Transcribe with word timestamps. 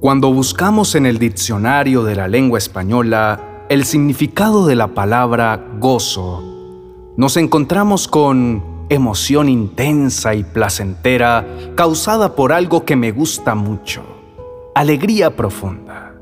Cuando 0.00 0.32
buscamos 0.32 0.94
en 0.94 1.06
el 1.06 1.18
diccionario 1.18 2.04
de 2.04 2.14
la 2.14 2.28
lengua 2.28 2.58
española 2.58 3.64
el 3.68 3.84
significado 3.84 4.64
de 4.64 4.76
la 4.76 4.94
palabra 4.94 5.72
gozo, 5.80 6.40
nos 7.16 7.36
encontramos 7.36 8.06
con 8.06 8.62
emoción 8.90 9.48
intensa 9.48 10.36
y 10.36 10.44
placentera 10.44 11.44
causada 11.74 12.36
por 12.36 12.52
algo 12.52 12.84
que 12.84 12.94
me 12.94 13.10
gusta 13.10 13.56
mucho, 13.56 14.04
alegría 14.76 15.34
profunda. 15.34 16.14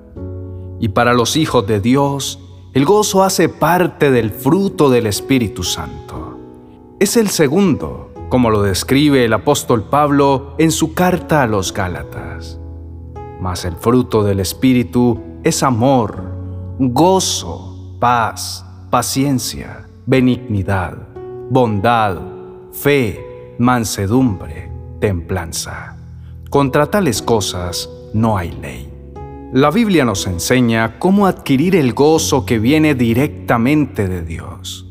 Y 0.80 0.88
para 0.88 1.12
los 1.12 1.36
hijos 1.36 1.66
de 1.66 1.80
Dios, 1.80 2.40
el 2.72 2.86
gozo 2.86 3.24
hace 3.24 3.50
parte 3.50 4.11
del 4.11 4.30
fruto 4.30 4.88
del 4.88 5.06
Espíritu 5.06 5.64
Santo. 5.64 6.38
Es 6.98 7.18
el 7.18 7.29
segundo, 7.29 8.11
como 8.30 8.48
lo 8.48 8.62
describe 8.62 9.27
el 9.27 9.34
apóstol 9.34 9.84
Pablo 9.84 10.54
en 10.56 10.70
su 10.70 10.95
carta 10.95 11.43
a 11.43 11.46
los 11.46 11.74
Gálatas. 11.74 12.58
El 13.46 13.77
fruto 13.77 14.25
del 14.25 14.41
Espíritu 14.41 15.21
es 15.45 15.63
amor, 15.63 16.21
gozo, 16.81 17.96
paz, 18.00 18.67
paciencia, 18.91 19.86
benignidad, 20.05 20.96
bondad, 21.49 22.19
fe, 22.72 23.55
mansedumbre, 23.61 24.69
templanza. 25.00 25.96
Contra 26.50 26.86
tales 26.86 27.22
cosas 27.22 27.89
no 28.13 28.36
hay 28.36 28.50
ley. 28.50 28.93
La 29.53 29.71
Biblia 29.71 30.05
nos 30.05 30.27
enseña 30.27 30.99
cómo 30.99 31.27
adquirir 31.27 31.77
el 31.77 31.94
gozo 31.94 32.44
que 32.44 32.58
viene 32.58 32.97
directamente 32.97 34.08
de 34.08 34.22
Dios. 34.22 34.86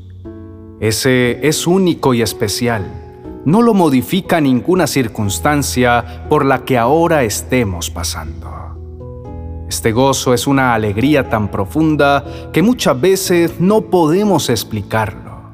Ese 0.80 1.46
es 1.46 1.68
único 1.68 2.14
y 2.14 2.22
especial 2.22 3.05
no 3.46 3.62
lo 3.62 3.74
modifica 3.74 4.42
ninguna 4.42 4.88
circunstancia 4.88 6.26
por 6.30 6.46
la 6.46 6.66
que 6.66 6.78
ahora 6.78 7.24
estemos 7.24 7.90
pasando. 7.90 8.52
Este 9.70 9.92
gozo 9.92 10.34
es 10.34 10.48
una 10.48 10.74
alegría 10.74 11.30
tan 11.30 11.50
profunda 11.50 12.24
que 12.52 12.62
muchas 12.62 13.00
veces 13.00 13.60
no 13.60 13.82
podemos 13.82 14.50
explicarlo. 14.50 15.52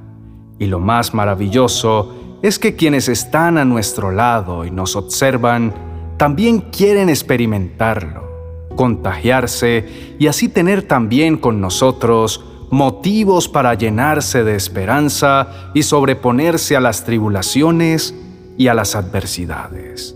Y 0.59 0.67
lo 0.67 0.79
más 0.79 1.13
maravilloso 1.13 2.15
es 2.41 2.59
que 2.59 2.75
quienes 2.75 3.07
están 3.07 3.57
a 3.57 3.65
nuestro 3.65 4.11
lado 4.11 4.65
y 4.65 4.71
nos 4.71 4.95
observan 4.95 5.73
también 6.17 6.59
quieren 6.59 7.09
experimentarlo, 7.09 8.67
contagiarse 8.75 10.15
y 10.19 10.27
así 10.27 10.49
tener 10.49 10.83
también 10.83 11.37
con 11.37 11.61
nosotros 11.61 12.43
motivos 12.71 13.49
para 13.49 13.73
llenarse 13.73 14.45
de 14.45 14.55
esperanza 14.55 15.49
y 15.73 15.83
sobreponerse 15.83 16.77
a 16.77 16.79
las 16.79 17.03
tribulaciones 17.03 18.15
y 18.57 18.67
a 18.67 18.73
las 18.73 18.95
adversidades. 18.95 20.15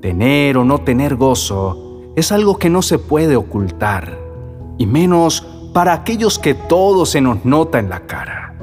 Tener 0.00 0.56
o 0.56 0.64
no 0.64 0.78
tener 0.78 1.16
gozo 1.16 2.12
es 2.16 2.32
algo 2.32 2.56
que 2.58 2.70
no 2.70 2.80
se 2.80 2.98
puede 2.98 3.36
ocultar, 3.36 4.18
y 4.78 4.86
menos 4.86 5.46
para 5.74 5.92
aquellos 5.92 6.38
que 6.38 6.54
todo 6.54 7.04
se 7.04 7.20
nos 7.20 7.44
nota 7.44 7.78
en 7.78 7.90
la 7.90 8.06
cara. 8.06 8.54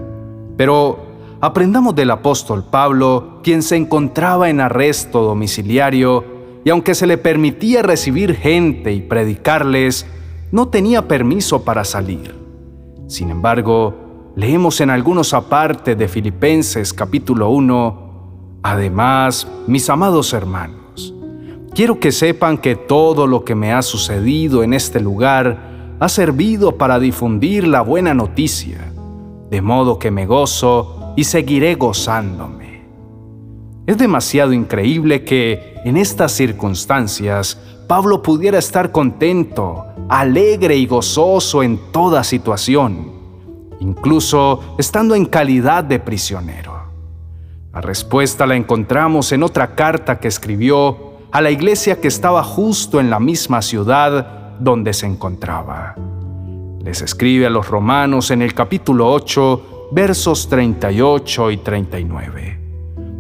Pero 0.58 0.98
aprendamos 1.40 1.96
del 1.96 2.10
apóstol 2.10 2.66
Pablo, 2.70 3.42
quien 3.44 3.62
se 3.62 3.76
encontraba 3.76 4.50
en 4.50 4.60
arresto 4.60 5.22
domiciliario, 5.22 6.26
y 6.66 6.72
aunque 6.72 6.96
se 6.96 7.06
le 7.06 7.20
permitía 7.20 7.84
recibir 7.84 8.36
gente 8.36 8.92
y 8.92 9.02
predicarles, 9.02 10.08
no 10.52 10.70
tenía 10.70 11.08
permiso 11.08 11.64
para 11.64 11.86
salir 11.86 12.47
sin 13.08 13.30
embargo, 13.30 14.34
leemos 14.36 14.82
en 14.82 14.90
algunos 14.90 15.34
apartes 15.34 15.98
de 15.98 16.08
Filipenses 16.08 16.94
capítulo 16.94 17.50
1, 17.50 18.08
Además, 18.64 19.48
mis 19.66 19.90
amados 19.90 20.34
hermanos, 20.34 21.14
quiero 21.74 22.02
que 22.02 22.12
sepan 22.12 22.58
que 22.58 22.76
todo 22.76 23.26
lo 23.26 23.46
que 23.46 23.56
me 23.56 23.72
ha 23.72 23.82
sucedido 23.82 24.62
en 24.62 24.74
este 24.74 25.00
lugar 25.00 25.96
ha 26.00 26.10
servido 26.10 26.78
para 26.78 27.00
difundir 27.00 27.66
la 27.66 27.82
buena 27.82 28.14
noticia, 28.14 28.92
de 29.50 29.62
modo 29.62 30.00
que 30.00 30.12
me 30.12 30.26
gozo 30.26 31.14
y 31.16 31.24
seguiré 31.24 31.76
gozándome. 31.76 32.86
Es 33.86 33.98
demasiado 33.98 34.52
increíble 34.52 35.24
que, 35.24 35.76
en 35.86 35.96
estas 35.96 36.34
circunstancias, 36.34 37.58
Pablo 37.88 38.22
pudiera 38.22 38.60
estar 38.60 38.92
contento, 38.92 39.86
alegre 40.10 40.76
y 40.76 40.86
gozoso 40.86 41.64
en 41.64 41.80
toda 41.94 42.26
situación, 42.26 43.14
incluso 43.80 44.76
estando 44.78 45.16
en 45.16 45.26
calidad 45.26 45.86
de 45.86 45.98
prisionero. 46.00 46.74
La 47.74 47.80
respuesta 47.80 48.46
la 48.46 48.58
encontramos 48.58 49.32
en 49.32 49.42
otra 49.42 49.74
carta 49.74 50.20
que 50.20 50.28
escribió 50.28 51.14
a 51.32 51.40
la 51.40 51.50
iglesia 51.50 52.02
que 52.02 52.10
estaba 52.10 52.44
justo 52.44 53.00
en 53.00 53.10
la 53.10 53.22
misma 53.22 53.62
ciudad 53.62 54.58
donde 54.60 54.92
se 54.94 55.06
encontraba. 55.06 55.96
Les 56.84 57.02
escribe 57.02 57.46
a 57.46 57.50
los 57.50 57.70
romanos 57.70 58.32
en 58.32 58.42
el 58.42 58.54
capítulo 58.54 59.10
8, 59.10 59.90
versos 59.94 60.50
38 60.50 61.52
y 61.52 61.58
39, 61.58 62.60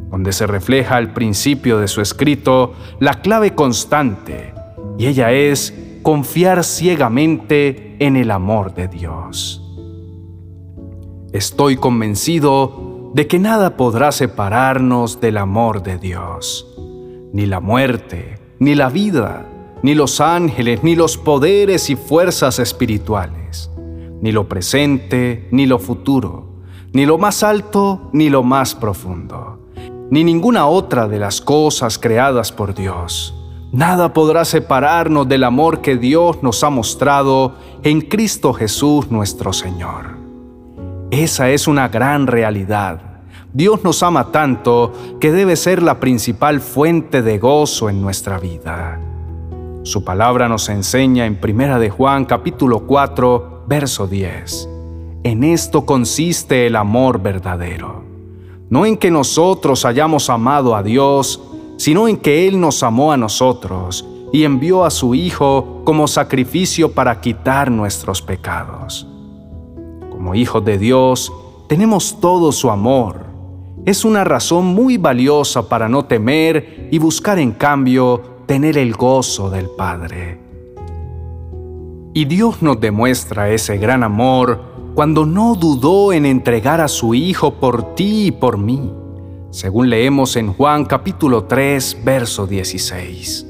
donde 0.09 0.33
se 0.33 0.45
refleja 0.45 0.97
al 0.97 1.13
principio 1.13 1.79
de 1.79 1.87
su 1.87 2.01
escrito 2.01 2.73
la 2.99 3.21
clave 3.21 3.55
constante, 3.55 4.56
y 4.97 5.07
ella 5.07 5.31
es 5.31 5.73
confiar 6.01 6.63
ciegamente 6.63 7.95
en 7.99 8.15
el 8.15 8.31
amor 8.31 8.73
de 8.73 8.87
Dios. 8.87 9.63
Estoy 11.33 11.77
convencido 11.77 13.11
de 13.13 13.27
que 13.27 13.39
nada 13.39 13.77
podrá 13.77 14.11
separarnos 14.11 15.21
del 15.21 15.37
amor 15.37 15.83
de 15.83 15.97
Dios, 15.97 16.67
ni 17.31 17.45
la 17.45 17.59
muerte, 17.59 18.39
ni 18.59 18.73
la 18.73 18.89
vida, 18.89 19.45
ni 19.83 19.93
los 19.93 20.19
ángeles, 20.19 20.83
ni 20.83 20.95
los 20.95 21.17
poderes 21.17 21.89
y 21.89 21.95
fuerzas 21.95 22.59
espirituales, 22.59 23.69
ni 24.21 24.31
lo 24.31 24.47
presente, 24.47 25.47
ni 25.51 25.65
lo 25.65 25.77
futuro, 25.77 26.61
ni 26.93 27.05
lo 27.05 27.17
más 27.17 27.43
alto, 27.43 28.09
ni 28.13 28.29
lo 28.29 28.41
más 28.43 28.73
profundo, 28.73 29.67
ni 30.09 30.23
ninguna 30.23 30.65
otra 30.67 31.07
de 31.07 31.19
las 31.19 31.41
cosas 31.41 31.99
creadas 31.99 32.51
por 32.51 32.73
Dios 32.73 33.37
Nada 33.71 34.13
podrá 34.13 34.45
separarnos 34.45 35.27
del 35.27 35.43
amor 35.43 35.81
que 35.81 35.97
Dios 35.97 36.41
nos 36.41 36.63
ha 36.63 36.69
mostrado 36.69 37.55
en 37.83 37.99
Cristo 37.99 38.53
Jesús 38.53 39.11
nuestro 39.11 39.51
Señor. 39.51 40.17
Esa 41.11 41.49
es 41.49 41.67
una 41.67 41.89
gran 41.89 42.27
realidad. 42.27 43.01
Dios 43.51 43.83
nos 43.83 44.03
ama 44.03 44.31
tanto 44.31 44.93
que 45.19 45.31
debe 45.31 45.57
ser 45.57 45.83
la 45.83 45.99
principal 45.99 46.61
fuente 46.61 47.21
de 47.21 47.39
gozo 47.39 47.89
en 47.89 48.01
nuestra 48.01 48.39
vida. 48.39 49.01
Su 49.83 50.03
palabra 50.03 50.47
nos 50.47 50.69
enseña 50.69 51.25
en 51.25 51.39
Primera 51.39 51.77
de 51.77 51.89
Juan 51.89 52.25
capítulo 52.25 52.81
4, 52.87 53.63
verso 53.67 54.07
10. 54.07 54.69
En 55.23 55.43
esto 55.43 55.85
consiste 55.85 56.67
el 56.67 56.77
amor 56.77 57.21
verdadero, 57.21 58.03
no 58.69 58.85
en 58.85 58.95
que 58.95 59.11
nosotros 59.11 59.83
hayamos 59.83 60.29
amado 60.29 60.75
a 60.75 60.83
Dios, 60.83 61.41
sino 61.77 62.07
en 62.07 62.17
que 62.17 62.47
Él 62.47 62.59
nos 62.59 62.83
amó 62.83 63.11
a 63.11 63.17
nosotros 63.17 64.05
y 64.33 64.43
envió 64.43 64.83
a 64.83 64.89
su 64.89 65.15
Hijo 65.15 65.81
como 65.85 66.07
sacrificio 66.07 66.91
para 66.91 67.21
quitar 67.21 67.71
nuestros 67.71 68.21
pecados. 68.21 69.07
Como 70.09 70.35
hijos 70.35 70.65
de 70.65 70.77
Dios, 70.77 71.31
tenemos 71.67 72.19
todo 72.19 72.51
su 72.51 72.69
amor. 72.69 73.25
Es 73.85 74.03
una 74.03 74.23
razón 74.23 74.65
muy 74.65 74.97
valiosa 74.97 75.69
para 75.69 75.87
no 75.87 76.05
temer 76.05 76.89
y 76.91 76.97
buscar 76.97 77.39
en 77.39 77.53
cambio 77.53 78.21
tener 78.45 78.77
el 78.77 78.93
gozo 78.93 79.49
del 79.49 79.69
Padre. 79.69 80.41
Y 82.13 82.25
Dios 82.25 82.61
nos 82.61 82.81
demuestra 82.81 83.49
ese 83.51 83.77
gran 83.77 84.03
amor 84.03 84.59
cuando 84.95 85.25
no 85.25 85.53
dudó 85.53 86.11
en 86.11 86.25
entregar 86.25 86.81
a 86.81 86.87
su 86.87 87.13
Hijo 87.13 87.53
por 87.53 87.93
ti 87.95 88.27
y 88.27 88.31
por 88.31 88.57
mí 88.57 88.91
según 89.57 89.89
leemos 89.89 90.35
en 90.35 90.53
Juan 90.53 90.85
capítulo 90.85 91.45
3, 91.45 92.01
verso 92.05 92.45
16. 92.45 93.47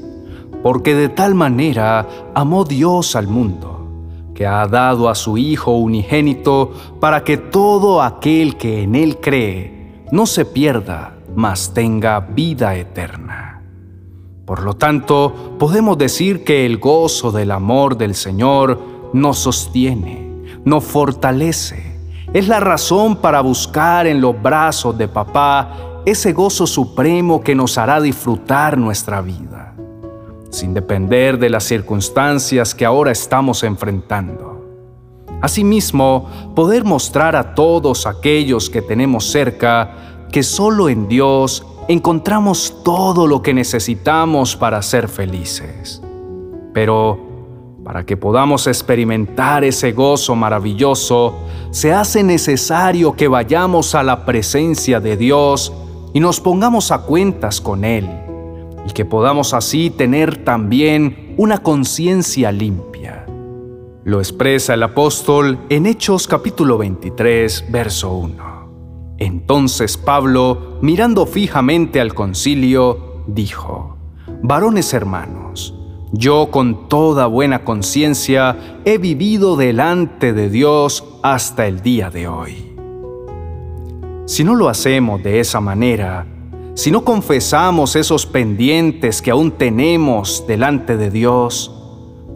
Porque 0.62 0.94
de 0.94 1.10
tal 1.10 1.34
manera 1.34 2.08
amó 2.34 2.64
Dios 2.64 3.14
al 3.14 3.28
mundo, 3.28 3.86
que 4.34 4.46
ha 4.46 4.66
dado 4.66 5.10
a 5.10 5.14
su 5.14 5.36
Hijo 5.36 5.72
unigénito 5.72 6.72
para 6.98 7.24
que 7.24 7.36
todo 7.36 8.00
aquel 8.00 8.56
que 8.56 8.84
en 8.84 8.94
Él 8.94 9.18
cree 9.20 10.06
no 10.10 10.24
se 10.24 10.46
pierda, 10.46 11.18
mas 11.36 11.74
tenga 11.74 12.20
vida 12.20 12.74
eterna. 12.74 13.62
Por 14.46 14.62
lo 14.62 14.72
tanto, 14.72 15.56
podemos 15.58 15.98
decir 15.98 16.42
que 16.42 16.64
el 16.64 16.78
gozo 16.78 17.32
del 17.32 17.50
amor 17.50 17.98
del 17.98 18.14
Señor 18.14 18.80
nos 19.12 19.40
sostiene, 19.40 20.26
nos 20.64 20.84
fortalece, 20.84 21.98
es 22.32 22.46
la 22.46 22.60
razón 22.60 23.16
para 23.16 23.40
buscar 23.40 24.06
en 24.06 24.20
los 24.20 24.40
brazos 24.40 24.96
de 24.96 25.08
papá 25.08 25.87
ese 26.10 26.32
gozo 26.32 26.66
supremo 26.66 27.42
que 27.42 27.54
nos 27.54 27.76
hará 27.76 28.00
disfrutar 28.00 28.78
nuestra 28.78 29.20
vida, 29.20 29.74
sin 30.50 30.72
depender 30.72 31.38
de 31.38 31.50
las 31.50 31.64
circunstancias 31.64 32.74
que 32.74 32.86
ahora 32.86 33.12
estamos 33.12 33.62
enfrentando. 33.62 34.64
Asimismo, 35.42 36.26
poder 36.54 36.84
mostrar 36.84 37.36
a 37.36 37.54
todos 37.54 38.06
aquellos 38.06 38.70
que 38.70 38.80
tenemos 38.80 39.30
cerca 39.30 40.26
que 40.32 40.42
solo 40.42 40.88
en 40.88 41.08
Dios 41.08 41.64
encontramos 41.88 42.82
todo 42.82 43.26
lo 43.26 43.42
que 43.42 43.52
necesitamos 43.52 44.56
para 44.56 44.80
ser 44.82 45.08
felices. 45.08 46.02
Pero 46.72 47.18
para 47.84 48.04
que 48.04 48.16
podamos 48.16 48.66
experimentar 48.66 49.62
ese 49.62 49.92
gozo 49.92 50.34
maravilloso, 50.34 51.36
se 51.70 51.92
hace 51.92 52.22
necesario 52.22 53.14
que 53.14 53.28
vayamos 53.28 53.94
a 53.94 54.02
la 54.02 54.24
presencia 54.24 55.00
de 55.00 55.16
Dios 55.16 55.72
y 56.12 56.20
nos 56.20 56.40
pongamos 56.40 56.90
a 56.92 57.02
cuentas 57.02 57.60
con 57.60 57.84
Él, 57.84 58.08
y 58.86 58.92
que 58.92 59.04
podamos 59.04 59.54
así 59.54 59.90
tener 59.90 60.44
también 60.44 61.34
una 61.36 61.58
conciencia 61.58 62.52
limpia. 62.52 63.26
Lo 64.04 64.20
expresa 64.20 64.74
el 64.74 64.82
apóstol 64.82 65.58
en 65.68 65.86
Hechos 65.86 66.26
capítulo 66.26 66.78
23, 66.78 67.66
verso 67.70 68.12
1. 68.14 69.16
Entonces 69.18 69.96
Pablo, 69.96 70.78
mirando 70.80 71.26
fijamente 71.26 72.00
al 72.00 72.14
concilio, 72.14 73.24
dijo, 73.26 73.98
Varones 74.42 74.94
hermanos, 74.94 75.74
yo 76.12 76.50
con 76.50 76.88
toda 76.88 77.26
buena 77.26 77.64
conciencia 77.64 78.80
he 78.84 78.96
vivido 78.98 79.56
delante 79.56 80.32
de 80.32 80.48
Dios 80.48 81.04
hasta 81.22 81.66
el 81.66 81.82
día 81.82 82.10
de 82.10 82.28
hoy. 82.28 82.67
Si 84.28 84.44
no 84.44 84.54
lo 84.54 84.68
hacemos 84.68 85.22
de 85.22 85.40
esa 85.40 85.58
manera, 85.58 86.26
si 86.74 86.90
no 86.90 87.02
confesamos 87.02 87.96
esos 87.96 88.26
pendientes 88.26 89.22
que 89.22 89.30
aún 89.30 89.52
tenemos 89.52 90.44
delante 90.46 90.98
de 90.98 91.10
Dios, 91.10 91.74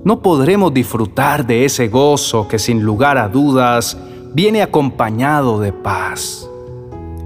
no 0.03 0.23
podremos 0.23 0.73
disfrutar 0.73 1.47
de 1.47 1.67
ese 1.67 1.89
gozo 1.89 2.49
que 2.49 2.59
sin 2.59 2.83
lugar 2.83 3.19
a 3.19 3.29
dudas 3.29 3.99
viene 4.33 4.63
acompañado 4.63 5.61
de 5.61 5.75
paz. 5.75 6.49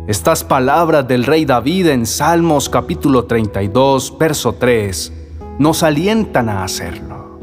Estas 0.09 0.43
palabras 0.43 1.07
del 1.07 1.23
rey 1.23 1.45
David 1.45 1.87
en 1.87 2.05
Salmos 2.05 2.69
capítulo 2.69 3.27
32, 3.27 4.19
verso 4.19 4.55
3, 4.55 5.13
nos 5.61 5.85
alientan 5.85 6.49
a 6.49 6.65
hacerlo. 6.65 7.39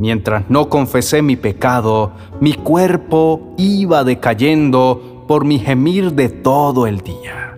Mientras 0.00 0.50
no 0.50 0.68
confesé 0.68 1.22
mi 1.22 1.36
pecado, 1.36 2.12
mi 2.40 2.54
cuerpo 2.54 3.54
iba 3.58 4.02
decayendo 4.02 5.07
por 5.28 5.44
mi 5.44 5.58
gemir 5.58 6.14
de 6.14 6.30
todo 6.30 6.86
el 6.86 7.02
día. 7.02 7.54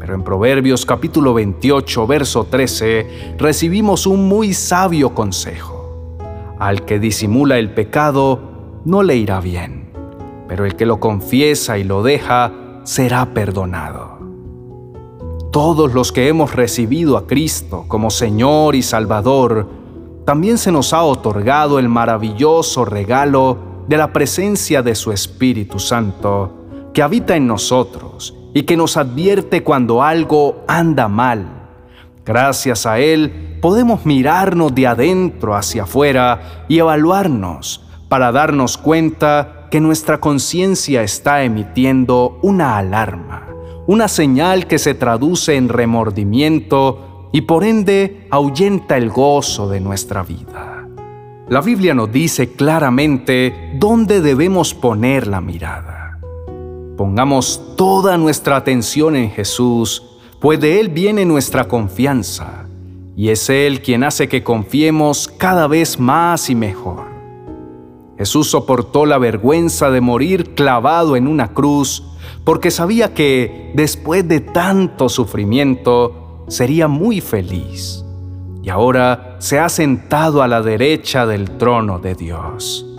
Pero 0.00 0.12
en 0.12 0.24
Proverbios 0.24 0.84
capítulo 0.84 1.32
28, 1.32 2.04
verso 2.04 2.44
13, 2.50 3.36
recibimos 3.38 4.08
un 4.08 4.28
muy 4.28 4.52
sabio 4.52 5.14
consejo. 5.14 6.18
Al 6.58 6.84
que 6.84 6.98
disimula 6.98 7.58
el 7.58 7.72
pecado, 7.72 8.80
no 8.84 9.04
le 9.04 9.14
irá 9.16 9.40
bien, 9.40 9.92
pero 10.48 10.64
el 10.64 10.74
que 10.74 10.84
lo 10.84 10.98
confiesa 10.98 11.78
y 11.78 11.84
lo 11.84 12.02
deja, 12.02 12.52
será 12.82 13.34
perdonado. 13.34 14.18
Todos 15.52 15.94
los 15.94 16.10
que 16.10 16.26
hemos 16.26 16.56
recibido 16.56 17.16
a 17.16 17.28
Cristo 17.28 17.84
como 17.86 18.10
Señor 18.10 18.74
y 18.74 18.82
Salvador, 18.82 19.68
también 20.24 20.58
se 20.58 20.72
nos 20.72 20.92
ha 20.92 21.04
otorgado 21.04 21.78
el 21.78 21.88
maravilloso 21.88 22.84
regalo 22.84 23.58
de 23.86 23.96
la 23.96 24.12
presencia 24.12 24.82
de 24.82 24.96
su 24.96 25.12
Espíritu 25.12 25.78
Santo, 25.78 26.59
que 26.92 27.02
habita 27.02 27.36
en 27.36 27.46
nosotros 27.46 28.34
y 28.54 28.62
que 28.62 28.76
nos 28.76 28.96
advierte 28.96 29.62
cuando 29.62 30.02
algo 30.02 30.64
anda 30.66 31.08
mal. 31.08 31.46
Gracias 32.24 32.86
a 32.86 32.98
Él 32.98 33.58
podemos 33.60 34.06
mirarnos 34.06 34.74
de 34.74 34.86
adentro 34.86 35.54
hacia 35.54 35.84
afuera 35.84 36.64
y 36.68 36.78
evaluarnos 36.78 37.84
para 38.08 38.32
darnos 38.32 38.76
cuenta 38.76 39.68
que 39.70 39.80
nuestra 39.80 40.18
conciencia 40.18 41.02
está 41.02 41.44
emitiendo 41.44 42.38
una 42.42 42.76
alarma 42.76 43.50
una 43.90 44.06
señal 44.06 44.68
que 44.68 44.78
se 44.78 44.94
traduce 44.94 45.56
en 45.56 45.68
remordimiento 45.68 47.28
y 47.32 47.40
por 47.40 47.64
ende 47.64 48.28
ahuyenta 48.30 48.96
el 48.96 49.10
gozo 49.10 49.68
de 49.68 49.80
nuestra 49.80 50.22
vida. 50.22 50.86
La 51.48 51.60
Biblia 51.60 51.92
nos 51.92 52.12
dice 52.12 52.52
claramente 52.52 53.72
dónde 53.80 54.20
debemos 54.20 54.74
poner 54.74 55.26
la 55.26 55.40
mirada. 55.40 55.99
Pongamos 57.00 57.62
toda 57.78 58.18
nuestra 58.18 58.56
atención 58.56 59.16
en 59.16 59.30
Jesús, 59.30 60.02
pues 60.38 60.60
de 60.60 60.80
Él 60.80 60.90
viene 60.90 61.24
nuestra 61.24 61.66
confianza, 61.66 62.66
y 63.16 63.30
es 63.30 63.48
Él 63.48 63.80
quien 63.80 64.04
hace 64.04 64.28
que 64.28 64.42
confiemos 64.42 65.26
cada 65.26 65.66
vez 65.66 65.98
más 65.98 66.50
y 66.50 66.54
mejor. 66.54 67.06
Jesús 68.18 68.50
soportó 68.50 69.06
la 69.06 69.16
vergüenza 69.16 69.90
de 69.90 70.02
morir 70.02 70.54
clavado 70.54 71.16
en 71.16 71.26
una 71.26 71.54
cruz 71.54 72.04
porque 72.44 72.70
sabía 72.70 73.14
que 73.14 73.72
después 73.74 74.28
de 74.28 74.40
tanto 74.40 75.08
sufrimiento 75.08 76.44
sería 76.48 76.86
muy 76.86 77.22
feliz. 77.22 78.04
Y 78.62 78.68
ahora 78.68 79.36
se 79.38 79.58
ha 79.58 79.70
sentado 79.70 80.42
a 80.42 80.48
la 80.48 80.60
derecha 80.60 81.24
del 81.24 81.56
trono 81.56 81.98
de 81.98 82.14
Dios. 82.14 82.89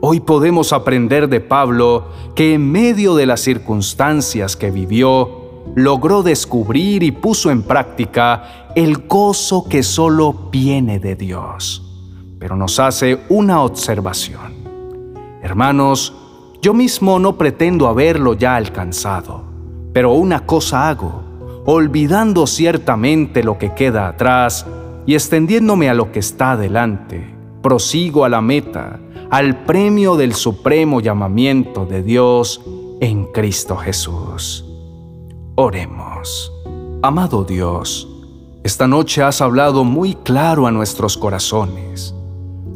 Hoy 0.00 0.20
podemos 0.20 0.72
aprender 0.72 1.28
de 1.28 1.40
Pablo 1.40 2.04
que 2.36 2.54
en 2.54 2.70
medio 2.70 3.16
de 3.16 3.26
las 3.26 3.40
circunstancias 3.40 4.54
que 4.54 4.70
vivió, 4.70 5.48
logró 5.74 6.22
descubrir 6.22 7.02
y 7.02 7.10
puso 7.10 7.50
en 7.50 7.62
práctica 7.62 8.70
el 8.76 9.08
gozo 9.08 9.68
que 9.68 9.82
solo 9.82 10.50
viene 10.52 11.00
de 11.00 11.16
Dios. 11.16 11.84
Pero 12.38 12.54
nos 12.54 12.78
hace 12.78 13.18
una 13.28 13.62
observación. 13.62 14.54
Hermanos, 15.42 16.14
yo 16.62 16.74
mismo 16.74 17.18
no 17.18 17.36
pretendo 17.36 17.88
haberlo 17.88 18.34
ya 18.34 18.54
alcanzado, 18.54 19.42
pero 19.92 20.12
una 20.12 20.46
cosa 20.46 20.88
hago, 20.88 21.62
olvidando 21.66 22.46
ciertamente 22.46 23.42
lo 23.42 23.58
que 23.58 23.74
queda 23.74 24.06
atrás 24.06 24.64
y 25.06 25.14
extendiéndome 25.14 25.90
a 25.90 25.94
lo 25.94 26.12
que 26.12 26.20
está 26.20 26.52
adelante, 26.52 27.37
prosigo 27.62 28.24
a 28.24 28.28
la 28.28 28.40
meta, 28.40 29.00
al 29.30 29.64
premio 29.64 30.16
del 30.16 30.34
supremo 30.34 31.00
llamamiento 31.00 31.84
de 31.84 32.02
Dios 32.02 32.60
en 33.00 33.26
Cristo 33.26 33.76
Jesús. 33.76 34.64
Oremos. 35.56 36.52
Amado 37.02 37.44
Dios, 37.44 38.08
esta 38.64 38.86
noche 38.86 39.22
has 39.22 39.40
hablado 39.40 39.84
muy 39.84 40.14
claro 40.14 40.66
a 40.66 40.70
nuestros 40.70 41.16
corazones. 41.16 42.14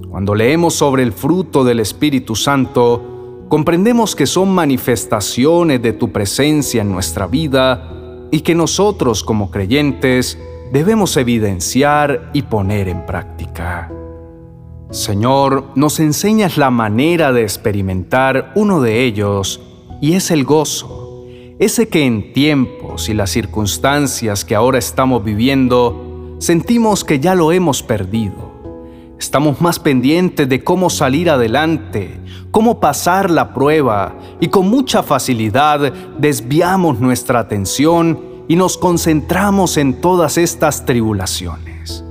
Cuando 0.09 0.35
leemos 0.35 0.75
sobre 0.75 1.03
el 1.03 1.13
fruto 1.13 1.65
del 1.65 1.81
Espíritu 1.81 2.37
Santo, 2.37 3.47
comprendemos 3.49 4.15
que 4.15 4.27
son 4.27 4.55
manifestaciones 4.55 5.83
de 5.83 5.93
tu 5.93 6.13
presencia 6.13 6.83
en 6.83 6.93
nuestra 6.93 7.27
vida 7.27 7.89
y 8.31 8.41
que 8.41 8.55
nosotros 8.55 9.25
como 9.25 9.51
creyentes 9.51 10.39
debemos 10.73 11.17
evidenciar 11.17 12.31
y 12.33 12.43
poner 12.43 12.89
en 12.89 13.05
práctica. 13.05 13.91
Señor, 14.93 15.65
nos 15.75 15.99
enseñas 15.99 16.57
la 16.57 16.71
manera 16.71 17.33
de 17.33 17.43
experimentar 17.43 18.53
uno 18.55 18.81
de 18.81 19.05
ellos 19.05 19.61
y 20.01 20.13
es 20.13 20.31
el 20.31 20.45
gozo, 20.45 21.25
ese 21.59 21.89
que 21.89 22.07
en 22.07 22.33
tiempos 22.33 23.09
y 23.09 23.15
las 23.15 23.31
circunstancias 23.31 24.45
que 24.45 24.55
ahora 24.55 24.79
estamos 24.79 25.25
viviendo 25.25 26.37
sentimos 26.39 27.05
que 27.05 27.19
ya 27.19 27.35
lo 27.35 27.51
hemos 27.51 27.83
perdido 27.83 28.53
Estamos 29.23 29.61
más 29.61 29.79
pendientes 29.79 30.49
de 30.49 30.65
cómo 30.65 30.91
salir 30.91 31.31
adelante, 31.31 32.19
cómo 32.51 32.81
pasar 32.81 33.31
la 33.31 33.55
prueba 33.55 34.17
y 34.41 34.49
con 34.49 34.69
mucha 34.69 35.05
facilidad 35.05 35.93
desviamos 36.19 36.99
nuestra 36.99 37.39
atención 37.39 38.19
y 38.49 38.57
nos 38.57 38.77
concentramos 38.77 39.77
en 39.77 40.01
todas 40.01 40.39
estas 40.39 40.85
tribulaciones. 40.85 42.03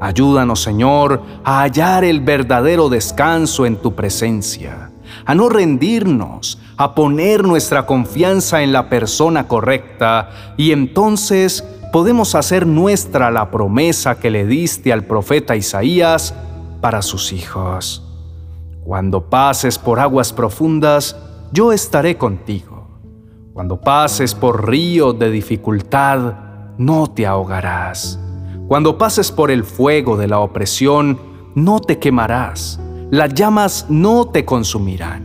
Ayúdanos, 0.00 0.62
Señor, 0.62 1.22
a 1.44 1.62
hallar 1.62 2.04
el 2.04 2.20
verdadero 2.20 2.88
descanso 2.88 3.64
en 3.64 3.76
tu 3.76 3.94
presencia, 3.94 4.90
a 5.24 5.34
no 5.34 5.48
rendirnos, 5.48 6.58
a 6.76 6.94
poner 6.94 7.44
nuestra 7.44 7.86
confianza 7.86 8.62
en 8.62 8.72
la 8.72 8.90
persona 8.90 9.48
correcta 9.48 10.54
y 10.58 10.72
entonces 10.72 11.64
podemos 11.92 12.34
hacer 12.34 12.66
nuestra 12.66 13.30
la 13.30 13.50
promesa 13.50 14.18
que 14.18 14.30
le 14.30 14.44
diste 14.44 14.92
al 14.92 15.04
profeta 15.04 15.56
Isaías 15.56 16.34
para 16.82 17.00
sus 17.00 17.32
hijos. 17.32 18.02
Cuando 18.84 19.30
pases 19.30 19.78
por 19.78 19.98
aguas 19.98 20.32
profundas, 20.32 21.16
yo 21.52 21.72
estaré 21.72 22.18
contigo. 22.18 23.00
Cuando 23.54 23.80
pases 23.80 24.34
por 24.34 24.68
ríos 24.68 25.18
de 25.18 25.30
dificultad, 25.30 26.34
no 26.76 27.06
te 27.06 27.26
ahogarás. 27.26 28.20
Cuando 28.68 28.98
pases 28.98 29.30
por 29.30 29.50
el 29.50 29.64
fuego 29.64 30.16
de 30.16 30.28
la 30.28 30.40
opresión, 30.40 31.18
no 31.54 31.80
te 31.80 31.98
quemarás. 31.98 32.80
Las 33.10 33.34
llamas 33.34 33.86
no 33.88 34.26
te 34.26 34.44
consumirán. 34.44 35.24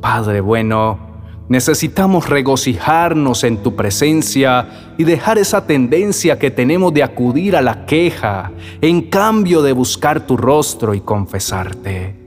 Padre 0.00 0.40
bueno, 0.40 1.10
Necesitamos 1.50 2.28
regocijarnos 2.28 3.42
en 3.42 3.60
tu 3.60 3.74
presencia 3.74 4.94
y 4.96 5.02
dejar 5.02 5.36
esa 5.36 5.66
tendencia 5.66 6.38
que 6.38 6.52
tenemos 6.52 6.94
de 6.94 7.02
acudir 7.02 7.56
a 7.56 7.60
la 7.60 7.86
queja 7.86 8.52
en 8.80 9.10
cambio 9.10 9.60
de 9.60 9.72
buscar 9.72 10.28
tu 10.28 10.36
rostro 10.36 10.94
y 10.94 11.00
confesarte. 11.00 12.19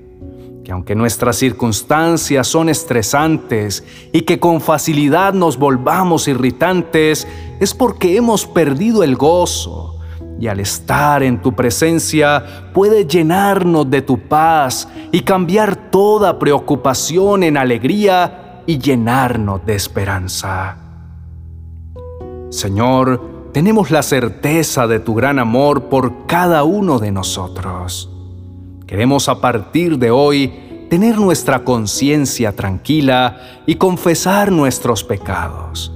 Que 0.63 0.71
aunque 0.71 0.95
nuestras 0.95 1.35
circunstancias 1.35 2.47
son 2.47 2.69
estresantes 2.69 3.83
y 4.13 4.21
que 4.21 4.39
con 4.39 4.61
facilidad 4.61 5.33
nos 5.33 5.57
volvamos 5.57 6.27
irritantes, 6.27 7.27
es 7.59 7.73
porque 7.73 8.15
hemos 8.15 8.45
perdido 8.45 9.03
el 9.03 9.15
gozo 9.15 9.99
y 10.39 10.47
al 10.47 10.59
estar 10.59 11.23
en 11.23 11.41
tu 11.41 11.53
presencia 11.53 12.71
puede 12.73 13.05
llenarnos 13.05 13.89
de 13.89 14.01
tu 14.01 14.19
paz 14.19 14.87
y 15.11 15.21
cambiar 15.21 15.89
toda 15.91 16.39
preocupación 16.39 17.43
en 17.43 17.57
alegría 17.57 18.61
y 18.65 18.77
llenarnos 18.77 19.65
de 19.65 19.75
esperanza. 19.75 20.77
Señor, 22.49 23.49
tenemos 23.51 23.91
la 23.91 24.03
certeza 24.03 24.87
de 24.87 24.99
tu 24.99 25.13
gran 25.15 25.39
amor 25.39 25.83
por 25.83 26.25
cada 26.25 26.63
uno 26.63 26.99
de 26.99 27.11
nosotros. 27.11 28.12
Queremos 28.93 29.27
a 29.27 29.41
partir 29.41 29.97
de 29.97 30.11
hoy 30.11 30.53
tener 30.87 31.17
nuestra 31.17 31.63
conciencia 31.63 32.55
tranquila 32.55 33.63
y 33.65 33.73
confesar 33.73 34.51
nuestros 34.51 35.03
pecados. 35.03 35.91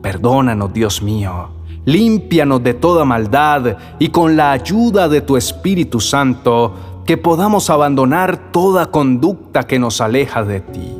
Perdónanos, 0.00 0.72
Dios 0.72 1.02
mío 1.02 1.50
límpianos 1.84 2.62
de 2.62 2.72
toda 2.72 3.04
maldad 3.04 3.76
y 3.98 4.08
con 4.08 4.38
la 4.38 4.52
ayuda 4.52 5.06
de 5.10 5.20
tu 5.20 5.36
Espíritu 5.36 6.00
Santo, 6.00 7.02
que 7.04 7.18
podamos 7.18 7.68
abandonar 7.68 8.52
toda 8.52 8.86
conducta 8.86 9.64
que 9.66 9.78
nos 9.78 10.00
aleja 10.00 10.42
de 10.42 10.60
ti. 10.60 10.96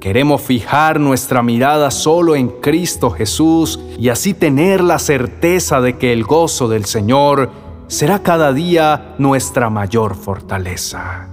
Queremos 0.00 0.40
fijar 0.40 0.98
nuestra 0.98 1.42
mirada 1.42 1.90
solo 1.90 2.36
en 2.36 2.48
Cristo 2.48 3.10
Jesús 3.10 3.80
y 3.98 4.08
así 4.08 4.32
tener 4.32 4.82
la 4.82 4.98
certeza 4.98 5.82
de 5.82 5.98
que 5.98 6.14
el 6.14 6.24
gozo 6.24 6.68
del 6.68 6.86
Señor 6.86 7.50
será 7.88 8.22
cada 8.22 8.52
día 8.52 9.14
nuestra 9.18 9.70
mayor 9.70 10.14
fortaleza. 10.14 11.28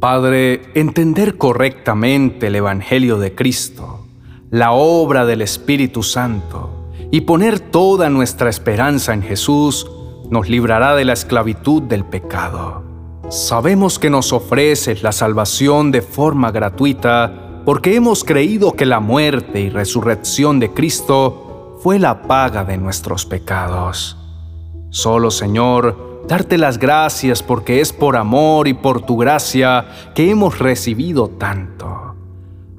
Padre, 0.00 0.70
entender 0.74 1.38
correctamente 1.38 2.48
el 2.48 2.56
Evangelio 2.56 3.18
de 3.18 3.34
Cristo, 3.34 4.06
la 4.50 4.72
obra 4.72 5.24
del 5.24 5.42
Espíritu 5.42 6.02
Santo, 6.02 6.90
y 7.10 7.22
poner 7.22 7.60
toda 7.60 8.10
nuestra 8.10 8.50
esperanza 8.50 9.14
en 9.14 9.22
Jesús 9.22 9.90
nos 10.30 10.48
librará 10.48 10.94
de 10.96 11.04
la 11.04 11.12
esclavitud 11.12 11.82
del 11.82 12.04
pecado. 12.04 12.84
Sabemos 13.30 13.98
que 13.98 14.10
nos 14.10 14.32
ofreces 14.32 15.02
la 15.02 15.12
salvación 15.12 15.90
de 15.90 16.02
forma 16.02 16.50
gratuita 16.52 17.62
porque 17.64 17.96
hemos 17.96 18.22
creído 18.22 18.74
que 18.74 18.86
la 18.86 19.00
muerte 19.00 19.60
y 19.60 19.70
resurrección 19.70 20.60
de 20.60 20.72
Cristo 20.72 21.78
fue 21.82 21.98
la 21.98 22.22
paga 22.22 22.64
de 22.64 22.76
nuestros 22.76 23.26
pecados. 23.26 24.16
Solo, 24.90 25.30
Señor, 25.30 26.24
darte 26.28 26.58
las 26.58 26.78
gracias 26.78 27.42
porque 27.42 27.80
es 27.80 27.92
por 27.92 28.16
amor 28.16 28.68
y 28.68 28.74
por 28.74 29.02
tu 29.02 29.16
gracia 29.16 29.86
que 30.14 30.30
hemos 30.30 30.58
recibido 30.58 31.28
tanto. 31.28 32.14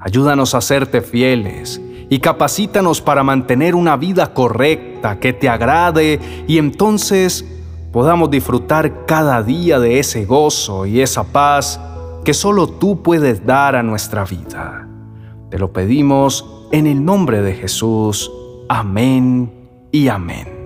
Ayúdanos 0.00 0.54
a 0.54 0.60
serte 0.60 1.00
fieles 1.00 1.80
y 2.08 2.20
capacítanos 2.20 3.00
para 3.00 3.22
mantener 3.22 3.74
una 3.74 3.96
vida 3.96 4.32
correcta 4.32 5.18
que 5.18 5.32
te 5.32 5.48
agrade 5.48 6.20
y 6.46 6.58
entonces 6.58 7.44
podamos 7.92 8.30
disfrutar 8.30 9.06
cada 9.06 9.42
día 9.42 9.78
de 9.78 9.98
ese 9.98 10.24
gozo 10.24 10.86
y 10.86 11.00
esa 11.00 11.24
paz 11.24 11.80
que 12.24 12.34
solo 12.34 12.68
tú 12.68 13.02
puedes 13.02 13.44
dar 13.44 13.76
a 13.76 13.82
nuestra 13.82 14.24
vida. 14.24 14.86
Te 15.50 15.58
lo 15.58 15.72
pedimos 15.72 16.44
en 16.72 16.86
el 16.86 17.04
nombre 17.04 17.42
de 17.42 17.54
Jesús. 17.54 18.30
Amén 18.68 19.50
y 19.90 20.08
amén. 20.08 20.57